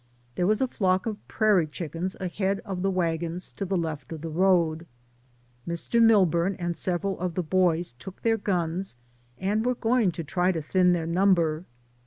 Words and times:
There 0.33 0.47
was 0.47 0.61
a 0.61 0.67
flock 0.67 1.05
of 1.05 1.27
prairie 1.27 1.67
chickens 1.67 2.17
ahead 2.19 2.59
of 2.61 2.81
the 2.81 2.89
wagons 2.89 3.51
to 3.51 3.65
the 3.65 3.77
left 3.77 4.11
of 4.11 4.21
the 4.21 4.31
road. 4.31 4.87
Mr. 5.67 6.01
Milburn 6.01 6.55
and 6.57 6.75
several 6.75 7.19
of 7.19 7.35
the 7.35 7.43
boys 7.43 7.93
took 7.99 8.23
their 8.23 8.37
guns 8.37 8.95
and 9.37 9.63
were 9.63 9.75
going 9.75 10.11
to 10.13 10.23
try 10.23 10.51
to 10.53 10.61
thin 10.63 10.93
their 10.93 11.05
number. 11.05 11.65